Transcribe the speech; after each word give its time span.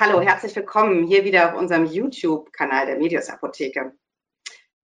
Hallo, 0.00 0.20
herzlich 0.20 0.54
willkommen 0.54 1.08
hier 1.08 1.24
wieder 1.24 1.48
auf 1.48 1.60
unserem 1.60 1.84
YouTube-Kanal 1.84 2.86
der 2.86 2.98
Medios 2.98 3.28
Apotheke. 3.30 3.96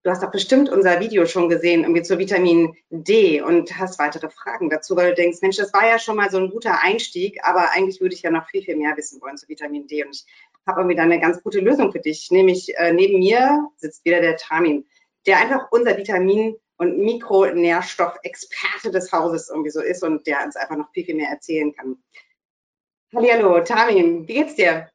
Du 0.03 0.09
hast 0.09 0.21
doch 0.21 0.29
bestimmt 0.29 0.67
unser 0.67 0.99
Video 0.99 1.25
schon 1.25 1.47
gesehen, 1.47 1.83
irgendwie 1.83 2.01
zu 2.01 2.19
Vitamin 2.19 2.75
D 2.89 3.41
und 3.41 3.79
hast 3.79 3.97
weitere 3.97 4.29
Fragen 4.29 4.69
dazu, 4.69 4.97
weil 4.97 5.11
du 5.11 5.15
denkst, 5.15 5.37
Mensch, 5.41 5.55
das 5.55 5.71
war 5.71 5.87
ja 5.87 5.99
schon 5.99 6.17
mal 6.17 6.29
so 6.29 6.37
ein 6.37 6.49
guter 6.49 6.83
Einstieg, 6.83 7.39
aber 7.43 7.71
eigentlich 7.71 8.01
würde 8.01 8.13
ich 8.13 8.23
ja 8.23 8.29
noch 8.29 8.45
viel, 8.49 8.61
viel 8.61 8.75
mehr 8.75 8.97
wissen 8.97 9.21
wollen 9.21 9.37
zu 9.37 9.47
Vitamin 9.47 9.87
D. 9.87 10.03
Und 10.03 10.15
ich 10.15 10.25
habe 10.67 10.81
irgendwie 10.81 10.97
da 10.97 11.03
eine 11.03 11.21
ganz 11.21 11.41
gute 11.41 11.61
Lösung 11.61 11.93
für 11.93 12.01
dich. 12.01 12.29
Nämlich 12.29 12.77
äh, 12.77 12.91
neben 12.91 13.19
mir 13.19 13.69
sitzt 13.77 14.03
wieder 14.03 14.19
der 14.19 14.35
Tamin, 14.35 14.85
der 15.27 15.37
einfach 15.39 15.69
unser 15.71 15.95
Vitamin- 15.95 16.57
und 16.75 16.97
Mikronährstoffexperte 16.97 18.91
des 18.91 19.13
Hauses 19.13 19.47
irgendwie 19.47 19.71
so 19.71 19.79
ist 19.79 20.03
und 20.03 20.27
der 20.27 20.43
uns 20.43 20.57
einfach 20.57 20.75
noch 20.75 20.91
viel, 20.91 21.05
viel 21.05 21.15
mehr 21.15 21.29
erzählen 21.29 21.73
kann. 21.73 22.03
Hallo, 23.15 23.61
Tamin, 23.61 24.27
wie 24.27 24.33
geht's 24.33 24.55
dir? 24.55 24.89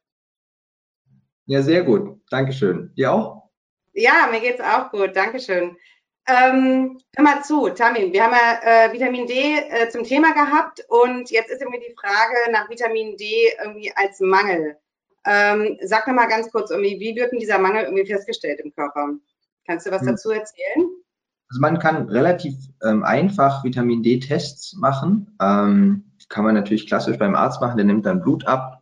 Ja, 1.45 1.61
sehr 1.61 1.83
gut. 1.83 2.19
Dankeschön. 2.29 2.93
Dir 2.95 3.13
auch? 3.13 3.49
Ja, 3.93 4.27
mir 4.31 4.39
geht's 4.39 4.61
auch 4.61 4.91
gut. 4.91 5.15
Dankeschön. 5.15 5.75
Ähm, 6.27 6.99
hör 7.15 7.23
mal 7.23 7.43
zu, 7.43 7.69
Tamin, 7.69 8.13
wir 8.13 8.23
haben 8.23 8.33
ja 8.33 8.85
äh, 8.85 8.93
Vitamin 8.93 9.25
D 9.25 9.55
äh, 9.57 9.89
zum 9.89 10.03
Thema 10.03 10.33
gehabt 10.33 10.85
und 10.87 11.31
jetzt 11.31 11.49
ist 11.49 11.61
irgendwie 11.61 11.83
die 11.89 11.95
Frage 11.99 12.51
nach 12.51 12.69
Vitamin 12.69 13.17
D 13.17 13.51
irgendwie 13.63 13.91
als 13.95 14.19
Mangel. 14.19 14.77
Ähm, 15.25 15.77
sag 15.81 16.05
doch 16.05 16.13
mal 16.13 16.27
ganz 16.27 16.51
kurz, 16.51 16.69
irgendwie, 16.69 16.99
wie 16.99 17.15
wird 17.15 17.31
denn 17.31 17.39
dieser 17.39 17.57
Mangel 17.57 17.83
irgendwie 17.83 18.05
festgestellt 18.05 18.59
im 18.63 18.73
Körper? 18.73 19.09
Kannst 19.65 19.87
du 19.87 19.91
was 19.91 20.01
hm. 20.01 20.09
dazu 20.09 20.29
erzählen? 20.29 20.87
Also 21.49 21.59
man 21.59 21.79
kann 21.79 22.07
relativ 22.07 22.55
ähm, 22.83 23.03
einfach 23.03 23.63
Vitamin 23.63 24.03
D-Tests 24.03 24.73
machen. 24.77 25.35
Ähm, 25.41 26.11
kann 26.29 26.45
man 26.45 26.55
natürlich 26.55 26.87
klassisch 26.87 27.17
beim 27.17 27.35
Arzt 27.35 27.61
machen, 27.61 27.77
der 27.77 27.85
nimmt 27.85 28.05
dann 28.05 28.21
Blut 28.21 28.47
ab. 28.47 28.80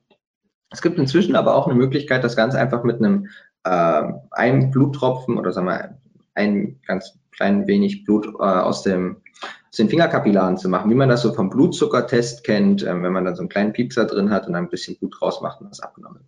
Es 0.71 0.81
gibt 0.81 0.99
inzwischen 0.99 1.35
aber 1.35 1.55
auch 1.55 1.67
eine 1.67 1.75
Möglichkeit, 1.75 2.23
das 2.23 2.35
ganz 2.35 2.55
einfach 2.55 2.83
mit 2.83 2.97
einem 2.97 3.27
äh, 3.63 4.03
ein 4.31 4.71
Bluttropfen 4.71 5.37
oder 5.37 5.51
sagen 5.51 5.67
wir 5.67 5.97
ein 6.35 6.79
ganz 6.85 7.17
klein 7.31 7.67
wenig 7.67 8.05
Blut 8.05 8.27
äh, 8.27 8.43
aus, 8.43 8.83
dem, 8.83 9.17
aus 9.69 9.77
den 9.77 9.89
Fingerkapillaren 9.89 10.57
zu 10.57 10.69
machen, 10.69 10.91
wie 10.91 10.95
man 10.95 11.09
das 11.09 11.21
so 11.21 11.33
vom 11.33 11.49
Blutzuckertest 11.49 12.43
kennt, 12.43 12.83
äh, 12.83 13.01
wenn 13.01 13.13
man 13.13 13.25
dann 13.25 13.35
so 13.35 13.41
einen 13.41 13.49
kleinen 13.49 13.73
Piepser 13.73 14.05
drin 14.05 14.29
hat 14.29 14.47
und 14.47 14.53
dann 14.53 14.65
ein 14.65 14.69
bisschen 14.69 14.97
Blut 14.97 15.21
rausmacht 15.21 15.61
und 15.61 15.69
das 15.69 15.79
abgenommen. 15.79 16.27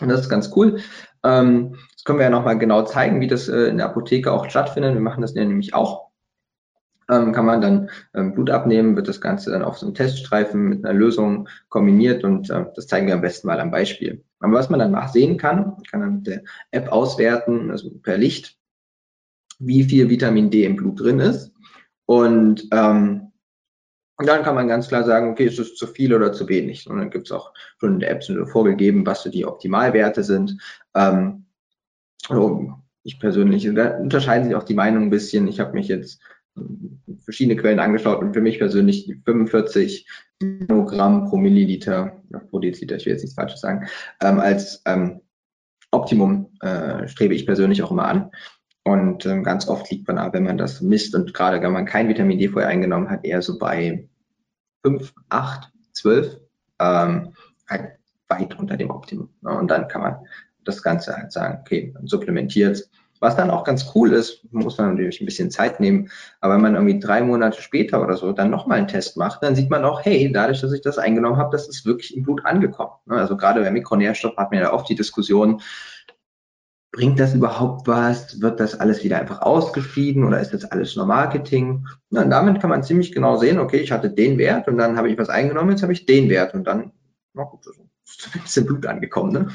Und 0.00 0.08
das 0.08 0.20
ist 0.20 0.28
ganz 0.28 0.50
cool. 0.56 0.80
Ähm, 1.24 1.76
das 1.94 2.04
können 2.04 2.18
wir 2.18 2.24
ja 2.24 2.30
nochmal 2.30 2.58
genau 2.58 2.82
zeigen, 2.84 3.20
wie 3.20 3.26
das 3.26 3.48
äh, 3.48 3.64
in 3.64 3.78
der 3.78 3.86
Apotheke 3.86 4.32
auch 4.32 4.48
stattfindet. 4.48 4.94
Wir 4.94 5.00
machen 5.00 5.20
das 5.20 5.34
nämlich 5.34 5.74
auch 5.74 6.09
ähm, 7.10 7.32
kann 7.32 7.46
man 7.46 7.60
dann 7.60 7.90
ähm, 8.14 8.34
Blut 8.34 8.50
abnehmen, 8.50 8.96
wird 8.96 9.08
das 9.08 9.20
Ganze 9.20 9.50
dann 9.50 9.62
auf 9.62 9.78
so 9.78 9.86
einem 9.86 9.94
Teststreifen 9.94 10.68
mit 10.68 10.84
einer 10.84 10.94
Lösung 10.94 11.48
kombiniert 11.68 12.24
und 12.24 12.50
äh, 12.50 12.64
das 12.74 12.86
zeigen 12.86 13.06
wir 13.06 13.14
am 13.14 13.20
besten 13.20 13.48
mal 13.48 13.60
am 13.60 13.70
Beispiel. 13.70 14.24
Aber 14.38 14.54
was 14.54 14.70
man 14.70 14.80
dann 14.80 15.08
sehen 15.08 15.36
kann, 15.36 15.76
kann 15.90 16.00
dann 16.00 16.14
mit 16.16 16.26
der 16.26 16.42
App 16.70 16.90
auswerten, 16.90 17.70
also 17.70 17.90
per 17.90 18.16
Licht, 18.16 18.56
wie 19.58 19.84
viel 19.84 20.08
Vitamin 20.08 20.50
D 20.50 20.64
im 20.64 20.76
Blut 20.76 21.00
drin 21.00 21.20
ist. 21.20 21.52
Und 22.06 22.66
ähm, 22.72 23.30
und 24.20 24.26
dann 24.26 24.42
kann 24.42 24.54
man 24.54 24.68
ganz 24.68 24.88
klar 24.88 25.04
sagen, 25.04 25.30
okay, 25.30 25.46
ist 25.46 25.58
es 25.58 25.76
zu 25.76 25.86
viel 25.86 26.12
oder 26.12 26.30
zu 26.30 26.46
wenig. 26.46 26.86
Und 26.90 26.98
dann 26.98 27.08
gibt 27.08 27.28
es 27.28 27.32
auch 27.32 27.54
schon 27.78 27.94
in 27.94 28.00
der 28.00 28.10
App 28.10 28.22
vorgegeben, 28.50 29.06
was 29.06 29.22
so 29.22 29.30
die 29.30 29.46
Optimalwerte 29.46 30.22
sind. 30.24 30.58
Ähm, 30.94 31.46
also 32.28 32.74
ich 33.02 33.18
persönlich, 33.18 33.66
da 33.74 33.96
unterscheiden 33.96 34.44
sich 34.44 34.54
auch 34.54 34.64
die 34.64 34.74
Meinungen 34.74 35.06
ein 35.06 35.10
bisschen. 35.10 35.48
Ich 35.48 35.58
habe 35.58 35.72
mich 35.72 35.88
jetzt 35.88 36.20
verschiedene 37.20 37.60
Quellen 37.60 37.80
angeschaut 37.80 38.20
und 38.20 38.32
für 38.32 38.40
mich 38.40 38.58
persönlich 38.58 39.12
45 39.24 40.06
Nanogramm 40.40 41.28
pro 41.28 41.36
Milliliter, 41.36 42.22
pro 42.50 42.58
Deziliter, 42.58 42.96
ich 42.96 43.06
will 43.06 43.12
jetzt 43.12 43.22
nichts 43.22 43.34
Falsches 43.34 43.60
sagen, 43.60 43.86
ähm, 44.22 44.40
als 44.40 44.82
ähm, 44.86 45.20
Optimum 45.90 46.50
äh, 46.60 47.06
strebe 47.08 47.34
ich 47.34 47.46
persönlich 47.46 47.82
auch 47.82 47.90
immer 47.90 48.06
an. 48.06 48.30
Und 48.84 49.26
ähm, 49.26 49.44
ganz 49.44 49.68
oft 49.68 49.90
liegt 49.90 50.08
man 50.08 50.18
aber, 50.18 50.34
wenn 50.34 50.44
man 50.44 50.58
das 50.58 50.80
misst 50.80 51.14
und 51.14 51.34
gerade 51.34 51.60
wenn 51.60 51.72
man 51.72 51.84
kein 51.84 52.08
Vitamin 52.08 52.38
D 52.38 52.48
vorher 52.48 52.70
eingenommen 52.70 53.10
hat, 53.10 53.24
eher 53.24 53.42
so 53.42 53.58
bei 53.58 54.08
5, 54.84 55.12
8, 55.28 55.70
12, 55.92 56.40
ähm, 56.80 57.34
halt 57.68 57.98
weit 58.28 58.58
unter 58.58 58.76
dem 58.76 58.90
Optimum. 58.90 59.28
Ne? 59.42 59.50
Und 59.50 59.70
dann 59.70 59.88
kann 59.88 60.00
man 60.00 60.16
das 60.64 60.82
Ganze 60.82 61.14
halt 61.14 61.32
sagen, 61.32 61.58
okay, 61.60 61.94
supplementiert 62.04 62.88
was 63.20 63.36
dann 63.36 63.50
auch 63.50 63.64
ganz 63.64 63.92
cool 63.94 64.12
ist, 64.12 64.42
muss 64.50 64.78
man 64.78 64.90
natürlich 64.90 65.20
ein 65.20 65.26
bisschen 65.26 65.50
Zeit 65.50 65.78
nehmen, 65.78 66.10
aber 66.40 66.54
wenn 66.54 66.62
man 66.62 66.74
irgendwie 66.74 66.98
drei 66.98 67.20
Monate 67.22 67.62
später 67.62 68.02
oder 68.02 68.16
so 68.16 68.32
dann 68.32 68.50
nochmal 68.50 68.78
einen 68.78 68.88
Test 68.88 69.16
macht, 69.16 69.42
dann 69.42 69.54
sieht 69.54 69.70
man 69.70 69.84
auch, 69.84 70.04
hey, 70.04 70.32
dadurch, 70.32 70.60
dass 70.60 70.72
ich 70.72 70.80
das 70.80 70.98
eingenommen 70.98 71.36
habe, 71.36 71.52
das 71.52 71.68
ist 71.68 71.86
wirklich 71.86 72.16
im 72.16 72.24
Blut 72.24 72.44
angekommen. 72.44 72.92
Ne, 73.06 73.16
also 73.16 73.36
gerade 73.36 73.60
bei 73.60 73.70
Mikronährstoff 73.70 74.36
hat 74.36 74.50
man 74.50 74.60
ja 74.60 74.72
oft 74.72 74.88
die 74.88 74.94
Diskussion, 74.94 75.60
bringt 76.92 77.20
das 77.20 77.34
überhaupt 77.34 77.86
was? 77.86 78.40
Wird 78.40 78.58
das 78.58 78.78
alles 78.80 79.04
wieder 79.04 79.18
einfach 79.18 79.42
ausgeschieden 79.42 80.24
oder 80.24 80.40
ist 80.40 80.52
das 80.52 80.64
alles 80.64 80.96
nur 80.96 81.06
Marketing? 81.06 81.86
und 82.10 82.30
damit 82.30 82.60
kann 82.60 82.70
man 82.70 82.82
ziemlich 82.82 83.12
genau 83.12 83.36
sehen, 83.36 83.58
okay, 83.58 83.78
ich 83.78 83.92
hatte 83.92 84.10
den 84.10 84.38
Wert 84.38 84.66
und 84.66 84.78
dann 84.78 84.96
habe 84.96 85.10
ich 85.10 85.18
was 85.18 85.28
eingenommen, 85.28 85.70
jetzt 85.70 85.82
habe 85.82 85.92
ich 85.92 86.06
den 86.06 86.28
Wert 86.28 86.54
und 86.54 86.64
dann, 86.64 86.92
na 87.34 87.44
gut, 87.44 87.66
ist 88.44 88.56
im 88.56 88.66
Blut 88.66 88.86
angekommen. 88.86 89.32
Ne? 89.32 89.48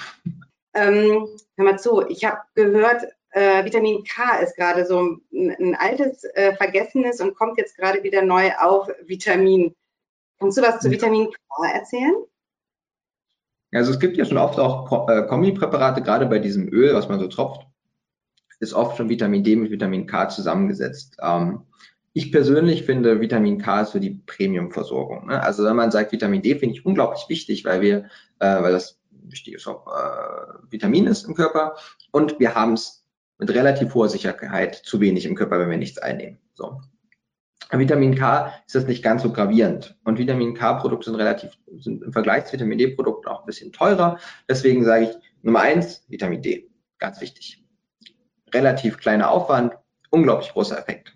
Ähm, 0.73 1.27
hör 1.57 1.65
mal 1.65 1.79
zu, 1.79 2.05
ich 2.07 2.23
habe 2.25 2.37
gehört, 2.53 3.03
äh, 3.35 3.65
Vitamin 3.65 4.03
K 4.05 4.37
ist 4.37 4.55
gerade 4.55 4.85
so 4.85 5.01
ein, 5.01 5.21
ein 5.59 5.75
altes, 5.75 6.23
äh, 6.35 6.55
vergessenes 6.55 7.19
und 7.19 7.35
kommt 7.35 7.57
jetzt 7.57 7.77
gerade 7.77 8.01
wieder 8.01 8.23
neu 8.23 8.51
auf 8.57 8.87
Vitamin. 9.05 9.75
Kannst 10.39 10.57
du 10.57 10.61
was 10.61 10.79
zu 10.79 10.89
Vitamin 10.89 11.27
K 11.27 11.67
erzählen? 11.73 12.15
Also 13.73 13.91
es 13.91 13.99
gibt 13.99 14.15
ja 14.15 14.23
schon 14.23 14.37
oft 14.37 14.57
auch 14.57 15.09
äh, 15.09 15.27
Kombipräparate, 15.27 16.01
gerade 16.01 16.27
bei 16.27 16.39
diesem 16.39 16.69
Öl, 16.69 16.93
was 16.93 17.09
man 17.09 17.19
so 17.19 17.27
tropft, 17.27 17.67
ist 18.61 18.73
oft 18.73 18.95
schon 18.95 19.09
Vitamin 19.09 19.43
D 19.43 19.57
mit 19.57 19.69
Vitamin 19.69 20.07
K 20.07 20.29
zusammengesetzt. 20.29 21.17
Ähm, 21.21 21.63
ich 22.13 22.31
persönlich 22.31 22.83
finde 22.83 23.19
Vitamin 23.19 23.57
K 23.57 23.81
ist 23.81 23.91
so 23.91 23.99
die 23.99 24.21
Premium-Versorgung. 24.25 25.27
Ne? 25.27 25.43
Also 25.43 25.65
wenn 25.65 25.75
man 25.75 25.91
sagt 25.91 26.13
Vitamin 26.13 26.41
D, 26.41 26.55
finde 26.55 26.75
ich 26.75 26.85
unglaublich 26.85 27.25
wichtig, 27.27 27.65
weil 27.65 27.81
wir, 27.81 28.05
äh, 28.39 28.61
weil 28.61 28.71
das 28.71 28.97
wichtiges 29.11 29.67
äh, 29.67 29.71
Vitamin 30.69 31.07
ist 31.07 31.27
im 31.27 31.35
Körper 31.35 31.75
und 32.11 32.39
wir 32.39 32.55
haben 32.55 32.73
es 32.73 33.04
mit 33.37 33.49
relativ 33.49 33.93
hoher 33.93 34.09
Sicherheit 34.09 34.75
zu 34.75 34.99
wenig 35.01 35.25
im 35.25 35.35
Körper, 35.35 35.59
wenn 35.59 35.69
wir 35.69 35.77
nichts 35.77 35.97
einnehmen. 35.97 36.39
So. 36.53 36.81
Vitamin 37.71 38.15
K 38.15 38.53
ist 38.65 38.75
das 38.75 38.87
nicht 38.87 39.03
ganz 39.03 39.23
so 39.23 39.31
gravierend. 39.31 39.97
Und 40.03 40.17
Vitamin 40.17 40.53
K-Produkte 40.53 41.09
sind 41.09 41.15
relativ, 41.15 41.51
sind 41.77 42.03
im 42.03 42.13
Vergleich 42.13 42.45
zu 42.45 42.53
Vitamin 42.53 42.77
D-Produkten 42.77 43.27
auch 43.27 43.41
ein 43.41 43.45
bisschen 43.45 43.71
teurer. 43.71 44.19
Deswegen 44.47 44.85
sage 44.85 45.05
ich 45.05 45.09
Nummer 45.41 45.61
eins, 45.61 46.05
Vitamin 46.07 46.41
D. 46.41 46.69
Ganz 46.99 47.19
wichtig. 47.21 47.63
Relativ 48.53 48.97
kleiner 48.97 49.29
Aufwand, 49.29 49.73
unglaublich 50.09 50.51
großer 50.51 50.77
Effekt. 50.77 51.13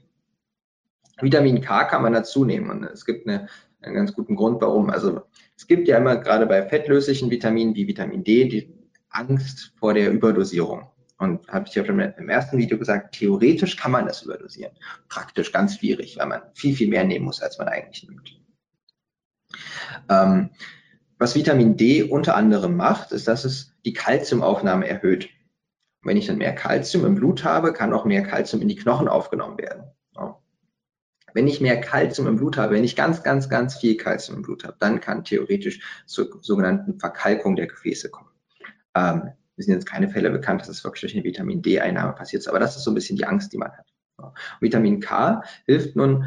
Vitamin 1.22 1.62
K 1.62 1.85
kann 1.85 2.02
man 2.02 2.13
dazu 2.13 2.46
nehmen 2.46 2.69
und 2.69 2.84
es 2.84 3.06
gibt 3.06 3.28
eine, 3.28 3.47
einen 3.81 3.96
ganz 3.96 4.13
guten 4.13 4.35
Grund, 4.35 4.62
warum. 4.62 4.90
Also 4.90 5.22
es 5.56 5.68
gibt 5.68 5.88
ja 5.88 5.97
immer 5.97 6.18
gerade 6.18 6.46
bei 6.46 6.68
fettlöslichen 6.68 7.29
Vitaminen 7.29 7.75
wie 7.75 7.88
Vitamin 7.88 8.24
D 8.24 8.47
die 8.47 8.74
Angst 9.09 9.74
vor 9.78 9.94
der 9.94 10.12
Überdosierung. 10.12 10.88
Und 11.19 11.47
habe 11.50 11.66
ich 11.68 11.75
ja 11.75 11.85
schon 11.85 12.00
im 12.00 12.30
ersten 12.30 12.57
Video 12.57 12.78
gesagt, 12.78 13.16
theoretisch 13.16 13.75
kann 13.75 13.91
man 13.91 14.06
das 14.06 14.24
überdosieren. 14.24 14.72
Praktisch 15.09 15.52
ganz 15.52 15.78
schwierig, 15.78 16.18
weil 16.18 16.28
man 16.28 16.41
viel, 16.53 16.74
viel 16.74 16.88
mehr 16.88 17.03
nehmen 17.03 17.25
muss, 17.25 17.41
als 17.41 17.57
man 17.57 17.68
eigentlich 17.68 18.07
nimmt. 18.07 18.40
Ähm, 20.08 20.50
was 21.18 21.35
Vitamin 21.35 21.75
D 21.75 22.03
unter 22.03 22.38
anderem 22.38 22.78
macht, 22.78 23.12
ist, 23.12 23.28
dass 23.28 23.44
es 23.44 23.75
die 23.84 23.91
Kalziumaufnahme 23.91 24.88
erhöht. 24.88 25.29
Wenn 26.02 26.16
ich 26.16 26.28
dann 26.28 26.38
mehr 26.38 26.56
Kalzium 26.56 27.06
im 27.06 27.16
Blut 27.16 27.44
habe, 27.44 27.74
kann 27.74 27.91
auch 27.91 28.06
mehr 28.06 28.24
Kalzium 28.24 28.62
in 28.62 28.69
die 28.69 28.78
Knochen 28.78 29.09
aufgenommen 29.09 29.58
werden. 29.58 29.91
Ja. 30.16 30.41
Wenn 31.34 31.50
ich 31.50 31.59
mehr 31.59 31.81
Kalzium 31.81 32.28
im 32.28 32.38
Blut 32.38 32.56
habe, 32.56 32.75
wenn 32.75 32.85
ich 32.85 32.96
ganz, 32.96 33.24
ganz, 33.24 33.50
ganz 33.50 33.78
viel 33.78 33.97
Kalzium 33.97 34.38
im 34.38 34.44
Blut 34.44 34.63
habe, 34.63 34.78
dann 34.79 35.02
kann 35.02 35.25
theoretisch 35.25 35.81
zur 36.06 36.40
sogenannten 36.41 36.97
Verkalkung 36.97 37.58
der 37.58 37.68
Gefäße 37.68 38.09
kommen. 38.09 38.29
Ähm, 38.96 39.34
mir 39.59 39.66
sind 39.66 39.73
jetzt 39.73 39.85
keine 39.85 40.08
Fälle 40.08 40.32
bekannt, 40.32 40.61
dass 40.61 40.70
es 40.70 40.84
wirklich 40.85 41.02
durch 41.02 41.14
eine 41.14 41.23
Vitamin 41.26 41.61
D-Einnahme 41.61 42.14
passiert 42.14 42.41
ist, 42.41 42.47
aber 42.47 42.59
das 42.59 42.78
ist 42.78 42.84
so 42.85 42.91
ein 42.91 42.96
bisschen 42.96 43.17
die 43.17 43.26
Angst, 43.26 43.52
die 43.52 43.58
man 43.58 43.72
hat. 43.72 43.94
Vitamin 44.59 45.00
K 45.00 45.44
hilft 45.66 45.96
nun 45.96 46.26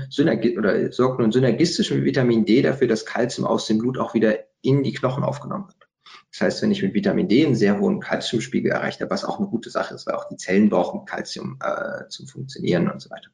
oder 0.58 0.92
sorgt 0.92 1.18
nun 1.18 1.32
synergistisch 1.32 1.90
mit 1.90 2.04
Vitamin 2.04 2.44
D 2.44 2.62
dafür, 2.62 2.88
dass 2.88 3.06
Kalzium 3.06 3.46
aus 3.46 3.66
dem 3.66 3.78
Blut 3.78 3.98
auch 3.98 4.14
wieder 4.14 4.38
in 4.62 4.82
die 4.82 4.92
Knochen 4.92 5.24
aufgenommen 5.24 5.66
wird. 5.66 5.88
Das 6.30 6.40
heißt, 6.40 6.62
wenn 6.62 6.70
ich 6.70 6.82
mit 6.82 6.94
Vitamin 6.94 7.28
D 7.28 7.44
einen 7.44 7.54
sehr 7.54 7.78
hohen 7.78 8.00
Kalziumspiegel 8.00 8.70
erreicht 8.70 9.00
habe, 9.00 9.10
was 9.10 9.24
auch 9.24 9.38
eine 9.38 9.48
gute 9.48 9.70
Sache 9.70 9.94
ist, 9.94 10.06
weil 10.06 10.14
auch 10.14 10.28
die 10.28 10.36
Zellen 10.36 10.70
brauchen 10.70 11.04
Kalzium 11.04 11.58
äh, 11.62 12.08
zum 12.08 12.26
Funktionieren 12.26 12.90
und 12.90 13.00
so 13.00 13.10
weiter. 13.10 13.28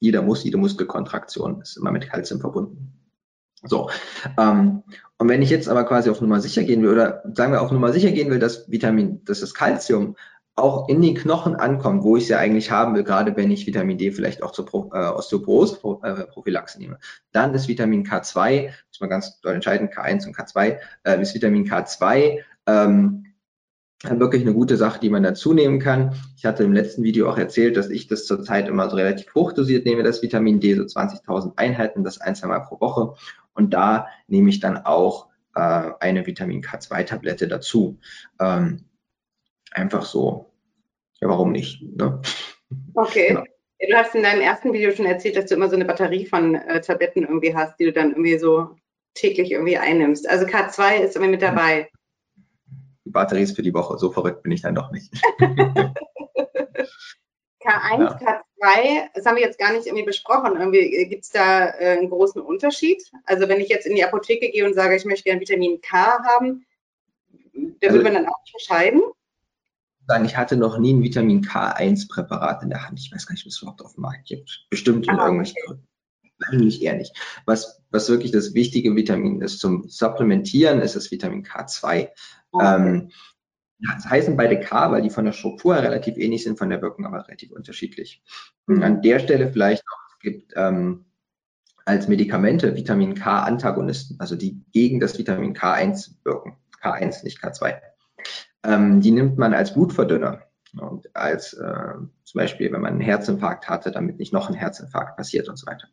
Jeder 0.00 0.22
muss, 0.22 0.44
jede 0.44 0.58
Muskelkontraktion 0.58 1.60
ist 1.60 1.76
immer 1.76 1.92
mit 1.92 2.08
Kalzium 2.08 2.40
verbunden. 2.40 3.01
So. 3.62 3.90
Ähm, 4.38 4.82
und 5.18 5.28
wenn 5.28 5.42
ich 5.42 5.50
jetzt 5.50 5.68
aber 5.68 5.84
quasi 5.84 6.10
auf 6.10 6.20
Nummer 6.20 6.40
sicher 6.40 6.64
gehen 6.64 6.82
will, 6.82 6.90
oder 6.90 7.22
sagen 7.34 7.52
wir 7.52 7.62
auf 7.62 7.70
Nummer 7.70 7.92
sicher 7.92 8.10
gehen 8.10 8.30
will, 8.30 8.38
dass 8.38 8.70
Vitamin, 8.70 9.24
dass 9.24 9.40
das 9.40 9.54
Calcium 9.54 10.16
auch 10.54 10.88
in 10.88 11.00
den 11.00 11.14
Knochen 11.14 11.56
ankommt, 11.56 12.02
wo 12.02 12.16
ich 12.16 12.24
es 12.24 12.28
ja 12.28 12.38
eigentlich 12.38 12.70
haben 12.70 12.94
will, 12.94 13.04
gerade 13.04 13.36
wenn 13.36 13.50
ich 13.50 13.66
Vitamin 13.66 13.96
D 13.96 14.10
vielleicht 14.10 14.42
auch 14.42 14.52
zur 14.52 14.66
Pro, 14.66 14.90
äh, 14.92 15.08
Osteoporose-Prophylaxe 15.08 16.78
nehme, 16.78 16.98
dann 17.30 17.54
ist 17.54 17.68
Vitamin 17.68 18.04
K2, 18.04 18.66
muss 18.66 19.00
man 19.00 19.08
ganz 19.08 19.40
doll 19.40 19.54
entscheiden, 19.54 19.88
K1 19.88 20.26
und 20.26 20.36
K2, 20.36 20.78
äh, 21.04 21.22
ist 21.22 21.34
Vitamin 21.34 21.66
K2 21.66 22.40
ähm, 22.66 23.31
wirklich 24.04 24.42
eine 24.42 24.54
gute 24.54 24.76
Sache, 24.76 25.00
die 25.00 25.10
man 25.10 25.22
dazu 25.22 25.52
nehmen 25.54 25.78
kann. 25.78 26.14
Ich 26.36 26.44
hatte 26.44 26.64
im 26.64 26.72
letzten 26.72 27.02
Video 27.02 27.30
auch 27.30 27.38
erzählt, 27.38 27.76
dass 27.76 27.88
ich 27.88 28.08
das 28.08 28.26
zurzeit 28.26 28.68
immer 28.68 28.90
so 28.90 28.96
relativ 28.96 29.34
hochdosiert 29.34 29.86
nehme, 29.86 30.02
das 30.02 30.22
Vitamin 30.22 30.60
D, 30.60 30.74
so 30.74 30.82
20.000 30.82 31.52
Einheiten, 31.56 32.04
das 32.04 32.20
ein, 32.20 32.34
zwei 32.34 32.48
Mal 32.48 32.60
pro 32.60 32.80
Woche. 32.80 33.14
Und 33.54 33.74
da 33.74 34.08
nehme 34.26 34.50
ich 34.50 34.60
dann 34.60 34.76
auch 34.78 35.28
äh, 35.54 35.90
eine 36.00 36.26
Vitamin 36.26 36.62
K2-Tablette 36.62 37.48
dazu. 37.48 37.98
Ähm, 38.40 38.84
einfach 39.70 40.04
so. 40.04 40.50
Ja, 41.20 41.28
warum 41.28 41.52
nicht? 41.52 41.82
Ne? 41.82 42.20
Okay. 42.94 43.28
Genau. 43.28 43.44
Du 43.88 43.96
hast 43.96 44.14
in 44.14 44.22
deinem 44.22 44.40
ersten 44.40 44.72
Video 44.72 44.92
schon 44.92 45.06
erzählt, 45.06 45.36
dass 45.36 45.46
du 45.46 45.56
immer 45.56 45.68
so 45.68 45.74
eine 45.74 45.84
Batterie 45.84 46.24
von 46.26 46.54
äh, 46.54 46.80
Tabletten 46.80 47.24
irgendwie 47.24 47.54
hast, 47.54 47.78
die 47.78 47.84
du 47.84 47.92
dann 47.92 48.10
irgendwie 48.10 48.38
so 48.38 48.76
täglich 49.14 49.50
irgendwie 49.50 49.76
einnimmst. 49.76 50.28
Also 50.28 50.46
K2 50.46 50.98
ist 50.98 51.16
immer 51.16 51.28
mit 51.28 51.42
dabei. 51.42 51.88
Die 53.12 53.18
Batterie 53.18 53.42
ist 53.42 53.54
für 53.54 53.62
die 53.62 53.74
Woche. 53.74 53.98
So 53.98 54.10
verrückt 54.10 54.42
bin 54.42 54.52
ich 54.52 54.62
dann 54.62 54.74
doch 54.74 54.90
nicht. 54.90 55.12
K1, 57.60 58.00
ja. 58.00 58.42
K2, 58.58 59.08
das 59.14 59.26
haben 59.26 59.36
wir 59.36 59.42
jetzt 59.42 59.58
gar 59.58 59.70
nicht 59.74 59.86
irgendwie 59.86 60.06
besprochen. 60.06 60.56
Irgendwie 60.58 61.06
gibt 61.08 61.24
es 61.24 61.30
da 61.30 61.66
äh, 61.66 61.98
einen 61.98 62.08
großen 62.08 62.40
Unterschied? 62.40 63.02
Also 63.24 63.50
wenn 63.50 63.60
ich 63.60 63.68
jetzt 63.68 63.86
in 63.86 63.94
die 63.94 64.02
Apotheke 64.02 64.50
gehe 64.50 64.64
und 64.64 64.72
sage, 64.72 64.96
ich 64.96 65.04
möchte 65.04 65.24
gerne 65.24 65.42
Vitamin 65.42 65.82
K 65.82 66.24
haben, 66.24 66.64
da 67.52 67.88
also, 67.88 67.98
würde 67.98 68.04
man 68.04 68.14
dann 68.14 68.32
auch 68.32 68.40
nicht 68.44 68.54
entscheiden? 68.54 69.02
sagen, 70.06 70.24
ich 70.24 70.38
hatte 70.38 70.56
noch 70.56 70.78
nie 70.78 70.94
ein 70.94 71.02
Vitamin 71.02 71.42
K1-Präparat 71.42 72.62
in 72.62 72.70
der 72.70 72.88
Hand. 72.88 72.98
Ich 72.98 73.12
weiß 73.12 73.26
gar 73.26 73.34
nicht, 73.34 73.46
was 73.46 73.54
es 73.54 73.62
überhaupt 73.62 73.82
auf 73.82 73.94
dem 73.94 74.02
Markt 74.02 74.26
gibt. 74.26 74.66
Bestimmt 74.70 75.06
in 75.06 75.14
ah, 75.14 75.24
irgendwelchen 75.24 75.56
okay. 75.58 75.66
Gründen. 75.66 75.88
Wahrscheinlich 76.38 76.82
eher 76.82 76.96
nicht. 76.96 77.14
Was, 77.46 77.82
was 77.90 78.08
wirklich 78.08 78.32
das 78.32 78.54
wichtige 78.54 78.96
Vitamin 78.96 79.42
ist 79.42 79.60
zum 79.60 79.88
Supplementieren, 79.88 80.80
ist 80.80 80.96
das 80.96 81.10
Vitamin 81.10 81.44
K2. 81.44 82.08
Ähm, 82.60 83.10
das 83.94 84.08
heißen 84.08 84.36
beide 84.36 84.60
K, 84.60 84.90
weil 84.90 85.02
die 85.02 85.10
von 85.10 85.24
der 85.24 85.32
Struktur 85.32 85.76
relativ 85.76 86.16
ähnlich 86.16 86.44
sind, 86.44 86.58
von 86.58 86.70
der 86.70 86.82
Wirkung 86.82 87.04
aber 87.06 87.26
relativ 87.26 87.50
unterschiedlich. 87.50 88.22
Mhm. 88.66 88.82
An 88.82 89.02
der 89.02 89.18
Stelle 89.18 89.50
vielleicht 89.50 89.82
noch, 89.86 89.98
es 90.12 90.18
gibt 90.20 90.52
ähm, 90.56 91.06
als 91.84 92.08
Medikamente 92.08 92.76
Vitamin 92.76 93.14
K-Antagonisten, 93.14 94.20
also 94.20 94.36
die 94.36 94.62
gegen 94.72 95.00
das 95.00 95.18
Vitamin 95.18 95.54
K1 95.54 96.12
wirken. 96.24 96.56
K1, 96.80 97.24
nicht 97.24 97.42
K2. 97.42 97.80
Ähm, 98.64 99.00
die 99.00 99.10
nimmt 99.10 99.38
man 99.38 99.54
als 99.54 99.74
Blutverdünner 99.74 100.42
und 100.80 101.14
als 101.16 101.52
äh, 101.54 101.94
zum 102.24 102.38
Beispiel, 102.38 102.72
wenn 102.72 102.80
man 102.80 102.92
einen 102.92 103.00
Herzinfarkt 103.00 103.68
hatte, 103.68 103.90
damit 103.90 104.18
nicht 104.18 104.32
noch 104.32 104.48
ein 104.48 104.54
Herzinfarkt 104.54 105.16
passiert 105.16 105.48
und 105.48 105.56
so 105.56 105.66
weiter. 105.66 105.88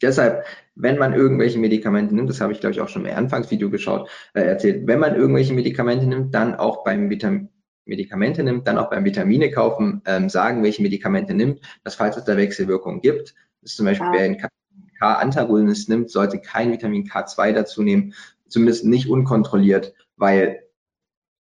Deshalb, 0.00 0.44
wenn 0.74 0.98
man 0.98 1.12
irgendwelche 1.12 1.58
Medikamente 1.58 2.14
nimmt, 2.14 2.30
das 2.30 2.40
habe 2.40 2.52
ich 2.52 2.60
glaube 2.60 2.72
ich 2.72 2.80
auch 2.80 2.88
schon 2.88 3.04
im 3.04 3.16
Anfangsvideo 3.16 3.70
geschaut, 3.70 4.08
äh, 4.34 4.42
erzählt, 4.42 4.86
wenn 4.86 5.00
man 5.00 5.16
irgendwelche 5.16 5.54
Medikamente 5.54 6.06
nimmt, 6.06 6.34
dann 6.34 6.54
auch 6.54 6.84
beim 6.84 7.10
Vitamin 7.10 7.48
Medikamente 7.88 8.42
nimmt, 8.42 8.68
dann 8.68 8.78
auch 8.78 8.90
beim 8.90 9.04
Vitamine 9.04 9.50
kaufen, 9.50 10.02
ähm, 10.04 10.28
sagen, 10.28 10.62
welche 10.62 10.82
Medikamente 10.82 11.34
nimmt, 11.34 11.60
dass 11.84 11.94
falls 11.94 12.16
es 12.16 12.24
da 12.24 12.36
Wechselwirkungen 12.36 13.00
gibt, 13.00 13.34
ist 13.62 13.76
zum 13.76 13.86
Beispiel, 13.86 14.06
ah. 14.08 14.12
wer 14.12 14.24
einen 14.24 14.36
K-Antagonist 14.98 15.88
nimmt, 15.88 16.10
sollte 16.10 16.38
kein 16.38 16.70
Vitamin 16.70 17.08
K2 17.08 17.52
dazu 17.52 17.82
nehmen, 17.82 18.14
zumindest 18.48 18.84
nicht 18.84 19.08
unkontrolliert, 19.08 19.94
weil 20.16 20.62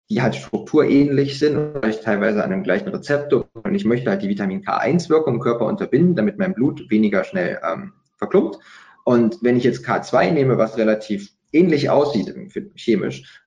die 0.09 0.21
halt 0.21 0.35
strukturähnlich 0.35 1.39
sind 1.39 1.57
und 1.57 2.01
teilweise 2.01 2.43
an 2.43 2.51
dem 2.51 2.63
gleichen 2.63 2.89
Rezeptor. 2.89 3.47
Und 3.53 3.73
ich 3.73 3.85
möchte 3.85 4.09
halt 4.09 4.21
die 4.21 4.29
Vitamin 4.29 4.63
K1-Wirkung 4.63 5.35
im 5.35 5.39
Körper 5.39 5.65
unterbinden, 5.65 6.15
damit 6.15 6.37
mein 6.37 6.53
Blut 6.53 6.89
weniger 6.89 7.23
schnell 7.23 7.59
ähm, 7.65 7.93
verklumpt. 8.23 8.59
Und 9.03 9.39
wenn 9.41 9.57
ich 9.57 9.63
jetzt 9.63 9.85
K2 9.85 10.31
nehme, 10.31 10.57
was 10.57 10.77
relativ 10.77 11.31
ähnlich 11.51 11.89
aussieht 11.89 12.33
chemisch, 12.75 13.43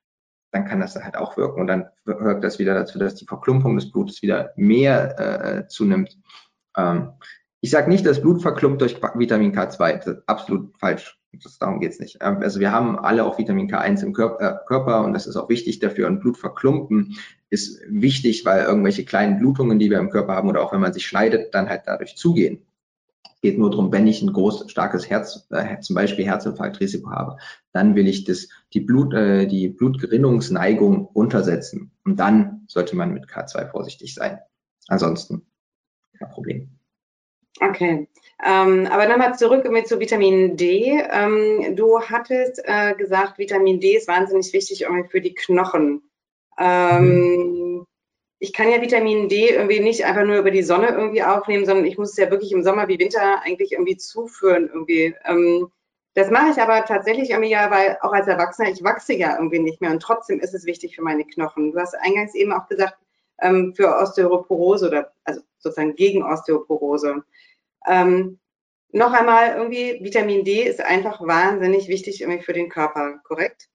dann 0.51 0.65
kann 0.65 0.79
das 0.79 0.95
halt 0.95 1.17
auch 1.17 1.35
wirken. 1.37 1.61
Und 1.61 1.67
dann 1.67 1.85
wirkt 2.05 2.43
das 2.43 2.59
wieder 2.59 2.73
dazu, 2.73 2.99
dass 2.99 3.15
die 3.15 3.25
Verklumpung 3.25 3.75
des 3.75 3.91
Blutes 3.91 4.21
wieder 4.21 4.51
mehr 4.55 5.19
äh, 5.19 5.67
zunimmt. 5.67 6.17
Ähm, 6.77 7.09
ich 7.59 7.71
sage 7.71 7.89
nicht, 7.89 8.05
dass 8.05 8.21
Blut 8.21 8.41
verklumpt 8.41 8.81
durch 8.81 9.01
Vitamin 9.15 9.53
K2. 9.53 9.97
Das 9.97 10.07
ist 10.07 10.23
absolut 10.27 10.77
falsch. 10.77 11.19
Das, 11.43 11.57
darum 11.59 11.79
geht's 11.79 11.99
nicht. 11.99 12.19
Ähm, 12.21 12.37
also 12.41 12.59
wir 12.59 12.71
haben 12.71 12.97
alle 12.97 13.25
auch 13.25 13.37
Vitamin 13.37 13.69
K1 13.69 14.03
im 14.03 14.13
Körper, 14.13 14.61
äh, 14.61 14.67
Körper 14.67 15.03
und 15.03 15.13
das 15.13 15.27
ist 15.27 15.35
auch 15.35 15.49
wichtig 15.49 15.79
dafür. 15.79 16.07
Und 16.07 16.19
Blutverklumpen 16.19 17.17
ist 17.49 17.81
wichtig, 17.89 18.45
weil 18.45 18.63
irgendwelche 18.63 19.05
kleinen 19.05 19.39
Blutungen, 19.39 19.79
die 19.79 19.89
wir 19.89 19.99
im 19.99 20.09
Körper 20.09 20.35
haben 20.35 20.49
oder 20.49 20.61
auch 20.61 20.71
wenn 20.71 20.81
man 20.81 20.93
sich 20.93 21.05
schneidet, 21.05 21.53
dann 21.53 21.67
halt 21.69 21.83
dadurch 21.85 22.15
zugehen. 22.15 22.66
Es 23.37 23.41
geht 23.41 23.59
nur 23.59 23.69
darum, 23.69 23.91
wenn 23.91 24.07
ich 24.07 24.23
ein 24.23 24.33
groß, 24.33 24.71
starkes 24.71 25.09
Herz, 25.11 25.47
äh, 25.51 25.79
zum 25.79 25.95
Beispiel 25.95 26.25
Herzinfarktrisiko 26.25 27.11
habe, 27.11 27.37
dann 27.71 27.93
will 27.93 28.07
ich 28.07 28.23
das, 28.23 28.47
die, 28.73 28.79
Blut, 28.79 29.13
äh, 29.13 29.45
die 29.45 29.69
Blutgerinnungsneigung 29.69 31.05
untersetzen. 31.05 31.91
Und 32.03 32.19
dann 32.19 32.65
sollte 32.67 32.95
man 32.95 33.13
mit 33.13 33.27
K2 33.27 33.69
vorsichtig 33.69 34.15
sein. 34.15 34.39
Ansonsten 34.87 35.45
kein 36.17 36.29
Problem. 36.31 36.69
Okay, 37.59 38.07
ähm, 38.43 38.87
aber 38.87 39.07
nochmal 39.07 39.35
zurück 39.35 39.69
mit 39.71 39.87
zu 39.87 39.99
Vitamin 39.99 40.57
D. 40.57 40.99
Ähm, 41.11 41.75
du 41.75 41.99
hattest 42.01 42.61
äh, 42.63 42.95
gesagt, 42.95 43.37
Vitamin 43.37 43.79
D 43.79 43.97
ist 43.97 44.07
wahnsinnig 44.07 44.51
wichtig 44.53 44.81
irgendwie 44.81 45.09
für 45.09 45.21
die 45.21 45.33
Knochen. 45.33 46.03
Ähm, 46.59 47.05
mhm. 47.05 47.66
Ich 48.39 48.53
kann 48.53 48.69
ja 48.69 48.81
Vitamin 48.81 49.29
D 49.29 49.49
irgendwie 49.49 49.79
nicht 49.79 50.05
einfach 50.05 50.23
nur 50.23 50.37
über 50.37 50.51
die 50.51 50.63
Sonne 50.63 50.89
irgendwie 50.89 51.23
aufnehmen, 51.23 51.65
sondern 51.65 51.85
ich 51.85 51.97
muss 51.97 52.11
es 52.11 52.17
ja 52.17 52.29
wirklich 52.29 52.51
im 52.51 52.63
Sommer 52.63 52.87
wie 52.87 52.99
Winter 52.99 53.41
eigentlich 53.43 53.71
irgendwie 53.71 53.97
zuführen 53.97 54.69
irgendwie. 54.71 55.15
Ähm, 55.25 55.71
das 56.13 56.31
mache 56.31 56.51
ich 56.51 56.57
aber 56.61 56.83
tatsächlich 56.85 57.29
irgendwie 57.29 57.51
ja, 57.51 57.69
weil 57.69 57.97
auch 58.01 58.11
als 58.11 58.27
Erwachsener, 58.27 58.69
ich 58.69 58.83
wachse 58.83 59.13
ja 59.13 59.35
irgendwie 59.37 59.59
nicht 59.59 59.81
mehr 59.81 59.91
und 59.91 60.01
trotzdem 60.01 60.39
ist 60.39 60.53
es 60.53 60.65
wichtig 60.65 60.95
für 60.95 61.03
meine 61.03 61.25
Knochen. 61.25 61.71
Du 61.71 61.79
hast 61.79 61.95
eingangs 61.95 62.33
eben 62.35 62.53
auch 62.53 62.67
gesagt, 62.67 62.97
ähm, 63.39 63.73
für 63.75 63.95
Osteoporose 63.95 64.87
oder 64.87 65.13
also 65.23 65.41
sozusagen 65.59 65.95
gegen 65.95 66.23
Osteoporose. 66.23 67.23
Ähm, 67.87 68.39
noch 68.91 69.13
einmal 69.13 69.55
irgendwie, 69.57 69.99
Vitamin 70.01 70.43
D 70.43 70.63
ist 70.63 70.81
einfach 70.81 71.21
wahnsinnig 71.21 71.87
wichtig 71.87 72.21
irgendwie 72.21 72.43
für 72.43 72.53
den 72.53 72.69
Körper, 72.69 73.19
korrekt? 73.23 73.69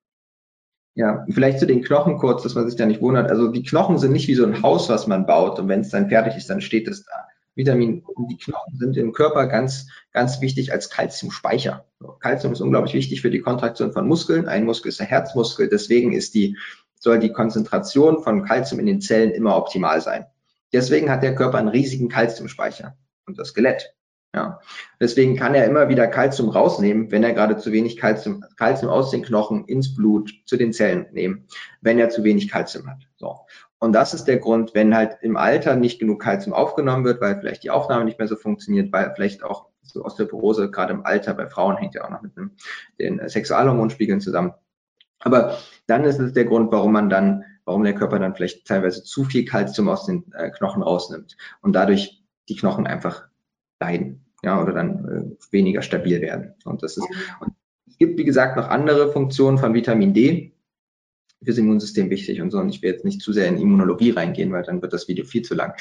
Ja, 0.94 1.24
vielleicht 1.30 1.58
zu 1.58 1.66
den 1.66 1.82
Knochen 1.82 2.18
kurz, 2.18 2.42
dass 2.42 2.54
man 2.54 2.68
sich 2.68 2.76
da 2.76 2.84
nicht 2.84 3.00
wundert. 3.00 3.30
Also 3.30 3.48
die 3.48 3.62
Knochen 3.62 3.98
sind 3.98 4.12
nicht 4.12 4.28
wie 4.28 4.34
so 4.34 4.44
ein 4.44 4.62
Haus, 4.62 4.88
was 4.90 5.06
man 5.06 5.24
baut 5.24 5.58
und 5.58 5.68
wenn 5.68 5.80
es 5.80 5.88
dann 5.88 6.08
fertig 6.08 6.36
ist, 6.36 6.50
dann 6.50 6.60
steht 6.60 6.86
es 6.86 7.04
da. 7.04 7.12
Vitamin, 7.54 8.02
die 8.30 8.36
Knochen 8.38 8.78
sind 8.78 8.96
im 8.96 9.12
Körper 9.12 9.46
ganz, 9.46 9.88
ganz 10.12 10.40
wichtig 10.40 10.72
als 10.72 10.88
Kalziumspeicher. 10.88 11.86
Kalzium 12.20 12.52
ist 12.54 12.60
unglaublich 12.60 12.94
wichtig 12.94 13.20
für 13.20 13.30
die 13.30 13.40
Kontraktion 13.40 13.92
von 13.92 14.06
Muskeln. 14.06 14.48
Ein 14.48 14.64
Muskel 14.64 14.88
ist 14.88 15.00
der 15.00 15.06
Herzmuskel, 15.06 15.68
deswegen 15.68 16.12
ist 16.12 16.34
die, 16.34 16.56
soll 16.98 17.18
die 17.18 17.32
Konzentration 17.32 18.22
von 18.22 18.44
Kalzium 18.44 18.80
in 18.80 18.86
den 18.86 19.00
Zellen 19.00 19.32
immer 19.32 19.56
optimal 19.56 20.00
sein. 20.00 20.26
Deswegen 20.72 21.10
hat 21.10 21.22
der 21.22 21.34
Körper 21.34 21.58
einen 21.58 21.68
riesigen 21.68 22.08
Kalziumspeicher 22.08 22.96
und 23.26 23.38
das 23.38 23.48
Skelett. 23.48 23.94
Ja. 24.34 24.60
Deswegen 24.98 25.36
kann 25.36 25.54
er 25.54 25.66
immer 25.66 25.90
wieder 25.90 26.06
Kalzium 26.06 26.48
rausnehmen, 26.48 27.10
wenn 27.10 27.22
er 27.22 27.34
gerade 27.34 27.58
zu 27.58 27.70
wenig 27.70 27.98
Kalzium, 27.98 28.42
Kalzium 28.56 28.90
aus 28.90 29.10
den 29.10 29.22
Knochen 29.22 29.66
ins 29.66 29.94
Blut 29.94 30.32
zu 30.46 30.56
den 30.56 30.72
Zellen 30.72 31.06
nehmen, 31.12 31.46
wenn 31.82 31.98
er 31.98 32.08
zu 32.08 32.24
wenig 32.24 32.48
Kalzium 32.50 32.88
hat. 32.88 33.06
So. 33.16 33.40
Und 33.78 33.92
das 33.92 34.14
ist 34.14 34.24
der 34.24 34.38
Grund, 34.38 34.74
wenn 34.74 34.94
halt 34.94 35.18
im 35.20 35.36
Alter 35.36 35.76
nicht 35.76 35.98
genug 35.98 36.22
Kalzium 36.22 36.54
aufgenommen 36.54 37.04
wird, 37.04 37.20
weil 37.20 37.38
vielleicht 37.40 37.62
die 37.62 37.70
Aufnahme 37.70 38.04
nicht 38.04 38.18
mehr 38.18 38.28
so 38.28 38.36
funktioniert, 38.36 38.90
weil 38.92 39.12
vielleicht 39.14 39.42
auch 39.42 39.66
so 39.82 40.04
Osteoporose 40.04 40.70
gerade 40.70 40.94
im 40.94 41.04
Alter 41.04 41.34
bei 41.34 41.48
Frauen 41.48 41.76
hängt 41.76 41.94
ja 41.94 42.04
auch 42.04 42.10
noch 42.10 42.22
mit 42.22 42.36
dem, 42.36 42.52
den 42.98 43.28
Sexualhormonspiegeln 43.28 44.20
zusammen. 44.20 44.54
Aber 45.18 45.58
dann 45.86 46.04
ist 46.04 46.18
es 46.18 46.32
der 46.32 46.46
Grund, 46.46 46.72
warum 46.72 46.92
man 46.92 47.10
dann, 47.10 47.44
warum 47.64 47.84
der 47.84 47.94
Körper 47.94 48.18
dann 48.18 48.34
vielleicht 48.34 48.66
teilweise 48.66 49.02
zu 49.04 49.24
viel 49.24 49.44
Kalzium 49.44 49.88
aus 49.88 50.06
den 50.06 50.32
äh, 50.32 50.50
Knochen 50.50 50.82
rausnimmt 50.82 51.36
und 51.60 51.74
dadurch 51.74 52.22
die 52.48 52.56
Knochen 52.56 52.86
einfach 52.86 53.24
leiden, 53.80 54.21
ja, 54.44 54.60
oder 54.60 54.72
dann 54.72 55.36
äh, 55.40 55.52
weniger 55.52 55.82
stabil 55.82 56.20
werden. 56.20 56.54
Und 56.64 56.82
das 56.82 56.96
ist, 56.96 57.06
und 57.40 57.52
es 57.88 57.96
gibt, 57.98 58.18
wie 58.18 58.24
gesagt, 58.24 58.56
noch 58.56 58.68
andere 58.68 59.12
Funktionen 59.12 59.58
von 59.58 59.74
Vitamin 59.74 60.14
D 60.14 60.52
fürs 61.44 61.58
Immunsystem 61.58 62.10
wichtig 62.10 62.40
und 62.40 62.50
so. 62.50 62.58
Und 62.58 62.68
ich 62.68 62.82
will 62.82 62.90
jetzt 62.90 63.04
nicht 63.04 63.20
zu 63.20 63.32
sehr 63.32 63.48
in 63.48 63.58
Immunologie 63.58 64.10
reingehen, 64.10 64.52
weil 64.52 64.62
dann 64.62 64.82
wird 64.82 64.92
das 64.92 65.08
Video 65.08 65.24
viel 65.24 65.42
zu 65.42 65.54
lang. 65.54 65.74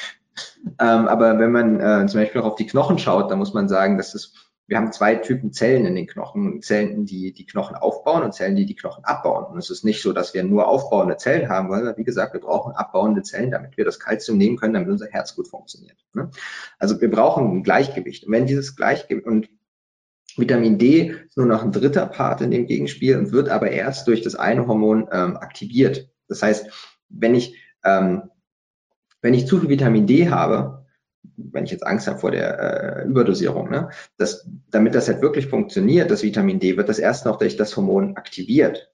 Ähm, 0.78 1.08
aber 1.08 1.38
wenn 1.38 1.52
man 1.52 1.80
äh, 1.80 2.06
zum 2.06 2.20
Beispiel 2.20 2.40
auch 2.40 2.46
auf 2.46 2.54
die 2.56 2.66
Knochen 2.66 2.98
schaut, 2.98 3.30
dann 3.30 3.38
muss 3.38 3.54
man 3.54 3.68
sagen, 3.68 3.96
dass 3.96 4.14
es 4.14 4.51
wir 4.72 4.78
haben 4.78 4.90
zwei 4.90 5.16
Typen 5.16 5.52
Zellen 5.52 5.84
in 5.84 5.94
den 5.94 6.06
Knochen. 6.06 6.62
Zellen, 6.62 7.04
die 7.04 7.34
die 7.34 7.44
Knochen 7.44 7.76
aufbauen 7.76 8.22
und 8.22 8.32
Zellen, 8.32 8.56
die 8.56 8.64
die 8.64 8.74
Knochen 8.74 9.04
abbauen. 9.04 9.44
Und 9.44 9.58
es 9.58 9.68
ist 9.68 9.84
nicht 9.84 10.00
so, 10.00 10.14
dass 10.14 10.32
wir 10.32 10.44
nur 10.44 10.66
aufbauende 10.66 11.18
Zellen 11.18 11.50
haben, 11.50 11.68
weil, 11.68 11.94
wie 11.98 12.04
gesagt, 12.04 12.32
wir 12.32 12.40
brauchen 12.40 12.72
abbauende 12.72 13.20
Zellen, 13.20 13.50
damit 13.50 13.76
wir 13.76 13.84
das 13.84 14.00
Kalzium 14.00 14.38
nehmen 14.38 14.56
können, 14.56 14.72
damit 14.72 14.88
unser 14.88 15.08
Herz 15.08 15.36
gut 15.36 15.48
funktioniert. 15.48 15.98
Ne? 16.14 16.30
Also 16.78 16.98
wir 17.02 17.10
brauchen 17.10 17.58
ein 17.58 17.62
Gleichgewicht. 17.62 18.24
Und 18.24 18.32
wenn 18.32 18.46
dieses 18.46 18.74
Gleichgewicht, 18.74 19.26
und 19.26 19.50
Vitamin 20.38 20.78
D 20.78 21.16
ist 21.26 21.36
nur 21.36 21.44
noch 21.44 21.62
ein 21.62 21.72
dritter 21.72 22.06
Part 22.06 22.40
in 22.40 22.50
dem 22.50 22.64
Gegenspiel 22.64 23.18
und 23.18 23.30
wird 23.30 23.50
aber 23.50 23.72
erst 23.72 24.08
durch 24.08 24.22
das 24.22 24.36
eine 24.36 24.66
Hormon 24.66 25.06
ähm, 25.12 25.36
aktiviert. 25.36 26.08
Das 26.28 26.42
heißt, 26.42 26.70
wenn 27.10 27.34
ich, 27.34 27.58
ähm, 27.84 28.22
wenn 29.20 29.34
ich 29.34 29.46
zu 29.46 29.60
viel 29.60 29.68
Vitamin 29.68 30.06
D 30.06 30.30
habe, 30.30 30.81
wenn 31.36 31.64
ich 31.64 31.70
jetzt 31.70 31.86
Angst 31.86 32.06
habe 32.06 32.18
vor 32.18 32.30
der 32.30 33.02
äh, 33.02 33.04
Überdosierung, 33.06 33.70
ne, 33.70 33.90
das, 34.16 34.48
damit 34.70 34.94
das 34.94 35.08
halt 35.08 35.22
wirklich 35.22 35.48
funktioniert, 35.48 36.10
das 36.10 36.22
Vitamin 36.22 36.60
D, 36.60 36.76
wird 36.76 36.88
das 36.88 36.98
erst 36.98 37.26
noch 37.26 37.38
durch 37.38 37.56
das 37.56 37.76
Hormon 37.76 38.16
aktiviert. 38.16 38.92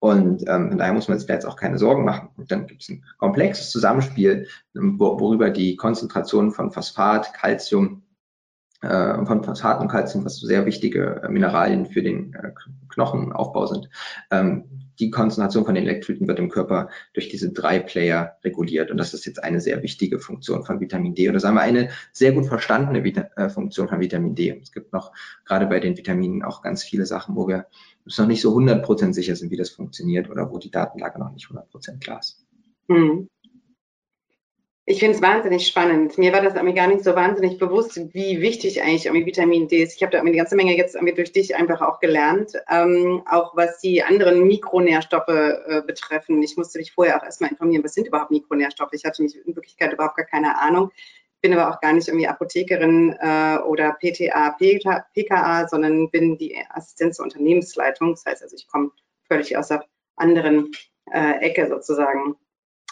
Und 0.00 0.44
ähm, 0.48 0.78
daher 0.78 0.92
muss 0.92 1.08
man 1.08 1.18
sich 1.18 1.26
da 1.26 1.34
jetzt 1.34 1.46
auch 1.46 1.56
keine 1.56 1.78
Sorgen 1.78 2.04
machen. 2.04 2.28
Und 2.36 2.50
dann 2.52 2.66
gibt 2.66 2.82
es 2.82 2.88
ein 2.88 3.04
komplexes 3.18 3.70
Zusammenspiel, 3.70 4.46
worüber 4.74 5.50
die 5.50 5.74
Konzentration 5.76 6.52
von 6.52 6.70
Phosphat, 6.70 7.34
Calcium, 7.34 8.04
äh, 8.80 9.24
von 9.24 9.42
Phosphat 9.42 9.80
und 9.80 9.88
Calcium, 9.88 10.24
was 10.24 10.36
so 10.36 10.46
sehr 10.46 10.66
wichtige 10.66 11.22
äh, 11.24 11.28
Mineralien 11.28 11.86
für 11.86 12.02
den 12.02 12.32
äh, 12.34 12.52
Knochenaufbau 12.90 13.66
sind, 13.66 13.88
ähm, 14.30 14.87
die 14.98 15.10
Konzentration 15.10 15.64
von 15.64 15.74
den 15.74 15.84
Elektrolyten 15.84 16.26
wird 16.28 16.38
im 16.38 16.48
Körper 16.48 16.88
durch 17.14 17.28
diese 17.28 17.52
drei 17.52 17.78
Player 17.78 18.36
reguliert. 18.44 18.90
Und 18.90 18.96
das 18.96 19.14
ist 19.14 19.26
jetzt 19.26 19.42
eine 19.42 19.60
sehr 19.60 19.82
wichtige 19.82 20.18
Funktion 20.18 20.64
von 20.64 20.80
Vitamin 20.80 21.14
D. 21.14 21.28
Oder 21.28 21.40
sagen 21.40 21.56
wir 21.56 21.62
eine 21.62 21.90
sehr 22.12 22.32
gut 22.32 22.46
verstandene 22.46 23.04
Vita 23.04 23.28
äh, 23.36 23.48
Funktion 23.48 23.88
von 23.88 24.00
Vitamin 24.00 24.34
D. 24.34 24.58
Es 24.60 24.72
gibt 24.72 24.92
noch 24.92 25.12
gerade 25.44 25.66
bei 25.66 25.80
den 25.80 25.96
Vitaminen 25.96 26.42
auch 26.42 26.62
ganz 26.62 26.82
viele 26.82 27.06
Sachen, 27.06 27.36
wo 27.36 27.46
wir 27.48 27.66
uns 28.04 28.18
noch 28.18 28.26
nicht 28.26 28.40
so 28.40 28.56
100% 28.56 29.12
sicher 29.12 29.36
sind, 29.36 29.50
wie 29.50 29.56
das 29.56 29.70
funktioniert 29.70 30.30
oder 30.30 30.50
wo 30.50 30.58
die 30.58 30.70
Datenlage 30.70 31.18
noch 31.18 31.32
nicht 31.32 31.46
100% 31.46 32.00
klar 32.00 32.20
ist. 32.20 32.44
Hm. 32.88 33.28
Ich 34.90 35.00
finde 35.00 35.16
es 35.16 35.22
wahnsinnig 35.22 35.66
spannend. 35.66 36.16
Mir 36.16 36.32
war 36.32 36.40
das 36.40 36.54
irgendwie 36.54 36.74
gar 36.74 36.86
nicht 36.86 37.04
so 37.04 37.14
wahnsinnig 37.14 37.58
bewusst, 37.58 38.00
wie 38.14 38.40
wichtig 38.40 38.80
eigentlich 38.80 39.04
irgendwie 39.04 39.26
Vitamin 39.26 39.68
D 39.68 39.82
ist. 39.82 39.96
Ich 39.96 40.02
habe 40.02 40.12
da 40.12 40.16
irgendwie 40.16 40.32
eine 40.32 40.38
ganze 40.38 40.56
Menge 40.56 40.74
jetzt 40.78 40.94
irgendwie 40.94 41.12
durch 41.12 41.30
dich 41.30 41.54
einfach 41.54 41.82
auch 41.82 42.00
gelernt, 42.00 42.54
ähm, 42.70 43.22
auch 43.30 43.54
was 43.54 43.80
die 43.80 44.02
anderen 44.02 44.44
Mikronährstoffe 44.44 45.28
äh, 45.28 45.82
betreffen. 45.86 46.42
Ich 46.42 46.56
musste 46.56 46.78
dich 46.78 46.92
vorher 46.92 47.18
auch 47.18 47.22
erstmal 47.22 47.50
informieren, 47.50 47.84
was 47.84 47.92
sind 47.92 48.06
überhaupt 48.06 48.30
Mikronährstoffe? 48.30 48.94
Ich 48.94 49.04
hatte 49.04 49.22
mich 49.22 49.36
in 49.36 49.54
Wirklichkeit 49.54 49.92
überhaupt 49.92 50.16
gar 50.16 50.24
keine 50.24 50.58
Ahnung. 50.58 50.90
Bin 51.42 51.52
aber 51.52 51.70
auch 51.70 51.82
gar 51.82 51.92
nicht 51.92 52.08
irgendwie 52.08 52.26
Apothekerin 52.26 53.14
äh, 53.20 53.58
oder 53.58 53.92
PTA, 53.92 54.56
PKA, 55.12 55.68
sondern 55.68 56.10
bin 56.10 56.38
die 56.38 56.56
Assistenz 56.70 57.16
zur 57.16 57.26
Unternehmensleitung. 57.26 58.12
Das 58.12 58.24
heißt 58.24 58.42
also, 58.42 58.56
ich 58.56 58.66
komme 58.66 58.92
völlig 59.28 59.54
aus 59.54 59.68
der 59.68 59.84
anderen 60.16 60.70
äh, 61.12 61.40
Ecke 61.40 61.68
sozusagen. 61.68 62.36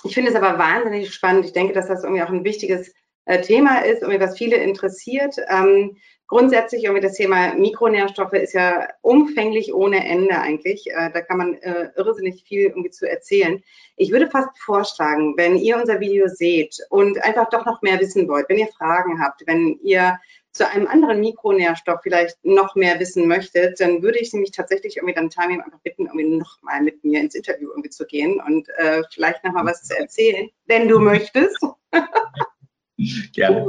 Ich 0.06 0.14
finde 0.14 0.30
es 0.30 0.36
aber 0.36 0.58
wahnsinnig 0.58 1.12
spannend. 1.12 1.46
Ich 1.46 1.52
denke, 1.52 1.72
dass 1.72 1.88
das 1.88 2.04
irgendwie 2.04 2.22
auch 2.22 2.28
ein 2.28 2.44
wichtiges 2.44 2.94
äh, 3.24 3.40
Thema 3.40 3.80
ist, 3.84 4.02
irgendwie 4.02 4.20
was 4.20 4.38
viele 4.38 4.56
interessiert. 4.56 5.36
Ähm, 5.48 5.96
grundsätzlich 6.28 6.84
irgendwie 6.84 7.02
das 7.02 7.14
Thema 7.14 7.54
Mikronährstoffe 7.54 8.32
ist 8.34 8.52
ja 8.52 8.88
umfänglich 9.02 9.74
ohne 9.74 10.06
Ende 10.06 10.38
eigentlich. 10.38 10.86
Äh, 10.90 11.10
da 11.12 11.20
kann 11.22 11.38
man 11.38 11.54
äh, 11.54 11.90
irrsinnig 11.96 12.44
viel 12.46 12.62
irgendwie 12.62 12.90
zu 12.90 13.08
erzählen. 13.08 13.62
Ich 13.96 14.12
würde 14.12 14.30
fast 14.30 14.56
vorschlagen, 14.58 15.34
wenn 15.36 15.56
ihr 15.56 15.76
unser 15.76 15.98
Video 15.98 16.28
seht 16.28 16.76
und 16.90 17.22
einfach 17.24 17.48
doch 17.50 17.66
noch 17.66 17.82
mehr 17.82 17.98
wissen 17.98 18.28
wollt, 18.28 18.48
wenn 18.48 18.58
ihr 18.58 18.68
Fragen 18.68 19.20
habt, 19.20 19.42
wenn 19.46 19.78
ihr 19.82 20.18
zu 20.56 20.68
einem 20.68 20.86
anderen 20.86 21.20
Mikronährstoff 21.20 22.00
vielleicht 22.02 22.42
noch 22.44 22.74
mehr 22.74 22.98
wissen 22.98 23.28
möchtet, 23.28 23.78
dann 23.80 24.02
würde 24.02 24.18
ich 24.18 24.32
nämlich 24.32 24.52
tatsächlich 24.52 24.96
irgendwie 24.96 25.14
dann 25.14 25.30
Tamim 25.30 25.60
einfach 25.60 25.80
bitten, 25.80 26.06
irgendwie 26.06 26.36
noch 26.36 26.60
mal 26.62 26.80
mit 26.80 27.04
mir 27.04 27.20
ins 27.20 27.34
Interview 27.34 27.70
irgendwie 27.70 27.90
zu 27.90 28.06
gehen 28.06 28.40
und 28.40 28.68
äh, 28.78 29.02
vielleicht 29.12 29.44
noch 29.44 29.52
mal 29.52 29.66
was 29.66 29.82
zu 29.82 29.96
erzählen, 29.96 30.48
wenn 30.66 30.88
du 30.88 30.98
möchtest. 30.98 31.58
Gerne. 33.34 33.66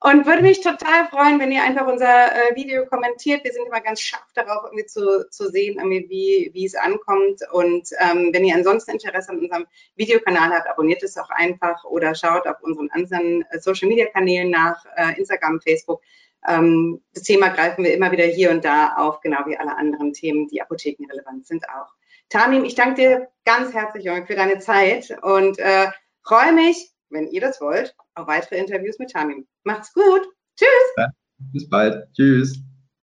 Und 0.00 0.26
würde 0.26 0.42
mich 0.42 0.60
total 0.60 1.08
freuen, 1.10 1.40
wenn 1.40 1.50
ihr 1.50 1.64
einfach 1.64 1.86
unser 1.86 2.06
äh, 2.06 2.54
Video 2.54 2.84
kommentiert. 2.86 3.42
Wir 3.44 3.52
sind 3.52 3.66
immer 3.66 3.80
ganz 3.80 4.00
scharf 4.00 4.26
darauf, 4.34 4.64
irgendwie 4.64 4.86
zu, 4.86 5.28
zu 5.30 5.50
sehen, 5.50 5.78
irgendwie, 5.78 6.50
wie, 6.52 6.66
es 6.66 6.74
ankommt. 6.74 7.40
Und 7.50 7.88
ähm, 7.98 8.30
wenn 8.32 8.44
ihr 8.44 8.54
ansonsten 8.54 8.92
Interesse 8.92 9.30
an 9.30 9.38
unserem 9.38 9.66
Videokanal 9.96 10.50
habt, 10.50 10.68
abonniert 10.68 11.02
es 11.02 11.16
auch 11.16 11.30
einfach 11.30 11.82
oder 11.84 12.14
schaut 12.14 12.46
auf 12.46 12.62
unseren 12.62 12.90
anderen 12.90 13.44
äh, 13.50 13.58
Social 13.58 13.88
Media 13.88 14.06
Kanälen 14.06 14.50
nach, 14.50 14.84
äh, 14.96 15.18
Instagram, 15.18 15.60
Facebook. 15.60 16.02
Ähm, 16.46 17.02
das 17.14 17.22
Thema 17.22 17.48
greifen 17.48 17.82
wir 17.82 17.94
immer 17.94 18.12
wieder 18.12 18.26
hier 18.26 18.50
und 18.50 18.64
da 18.64 18.94
auf, 18.96 19.20
genau 19.20 19.38
wie 19.46 19.56
alle 19.56 19.76
anderen 19.76 20.12
Themen, 20.12 20.46
die 20.48 20.60
apothekenrelevant 20.60 21.46
sind 21.46 21.64
auch. 21.70 21.94
Tamim, 22.28 22.64
ich 22.64 22.74
danke 22.74 22.94
dir 22.94 23.28
ganz 23.44 23.72
herzlich 23.72 24.08
für 24.26 24.34
deine 24.34 24.58
Zeit 24.58 25.16
und 25.22 25.58
äh, 25.58 25.86
freue 26.22 26.52
mich, 26.52 26.90
wenn 27.10 27.28
ihr 27.28 27.40
das 27.40 27.60
wollt, 27.60 27.94
auf 28.14 28.26
weitere 28.26 28.56
Interviews 28.56 28.98
mit 28.98 29.10
Tamim. 29.10 29.46
Macht's 29.64 29.92
gut. 29.92 30.22
Tschüss. 30.56 30.68
Ja, 30.96 31.08
bis 31.52 31.68
bald. 31.68 32.06
Tschüss. 32.14 32.62